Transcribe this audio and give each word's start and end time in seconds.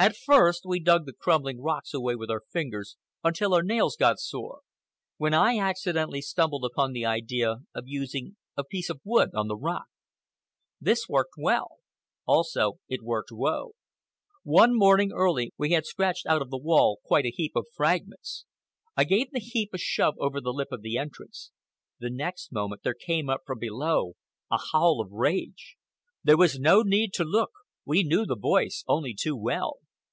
At 0.00 0.14
first 0.14 0.62
we 0.64 0.78
dug 0.78 1.06
the 1.06 1.12
crumbling 1.12 1.60
rocks 1.60 1.92
away 1.92 2.14
with 2.14 2.30
our 2.30 2.42
fingers, 2.52 2.96
until 3.24 3.52
our 3.52 3.64
nails 3.64 3.96
got 3.96 4.20
sore, 4.20 4.60
when 5.16 5.34
I 5.34 5.58
accidentally 5.58 6.20
stumbled 6.22 6.64
upon 6.64 6.92
the 6.92 7.04
idea 7.04 7.56
of 7.74 7.88
using 7.88 8.36
a 8.56 8.62
piece 8.62 8.90
of 8.90 9.00
wood 9.02 9.30
on 9.34 9.48
the 9.48 9.56
rock. 9.56 9.86
This 10.80 11.08
worked 11.08 11.32
well. 11.36 11.78
Also 12.26 12.78
it 12.88 13.02
worked 13.02 13.32
woe. 13.32 13.72
One 14.44 14.72
morning 14.78 15.10
early, 15.12 15.52
we 15.58 15.72
had 15.72 15.84
scratched 15.84 16.26
out 16.26 16.42
of 16.42 16.50
the 16.50 16.56
wall 16.58 17.00
quite 17.04 17.24
a 17.26 17.32
heap 17.34 17.56
of 17.56 17.66
fragments. 17.74 18.44
I 18.96 19.02
gave 19.02 19.32
the 19.32 19.40
heap 19.40 19.70
a 19.74 19.78
shove 19.78 20.14
over 20.20 20.40
the 20.40 20.52
lip 20.52 20.68
of 20.70 20.82
the 20.82 20.96
entrance. 20.96 21.50
The 21.98 22.08
next 22.10 22.52
moment 22.52 22.82
there 22.84 22.94
came 22.94 23.28
up 23.28 23.40
from 23.44 23.58
below 23.58 24.12
a 24.48 24.60
howl 24.72 25.00
of 25.04 25.10
rage. 25.10 25.74
There 26.22 26.38
was 26.38 26.60
no 26.60 26.82
need 26.82 27.12
to 27.14 27.24
look. 27.24 27.50
We 27.84 28.04
knew 28.04 28.24
the 28.26 28.36
voice 28.36 28.84
only 28.86 29.12
too 29.12 29.34
well. 29.36 29.78